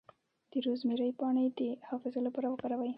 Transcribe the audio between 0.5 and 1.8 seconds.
د روزمیری پاڼې د